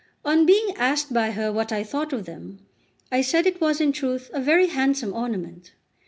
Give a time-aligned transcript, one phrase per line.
[0.25, 2.65] On being asked by her what I thought of them,
[3.11, 5.73] I said it was in truth a very handsome ornament.